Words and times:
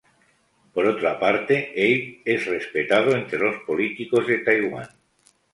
Por 0.73 0.87
otra 0.87 1.19
parte, 1.19 1.73
Abe 1.77 2.23
es 2.25 2.47
respetado 2.47 3.15
entre 3.15 3.37
los 3.37 3.57
políticos 3.67 4.25
de 4.25 4.39
Taiwán. 4.39 4.89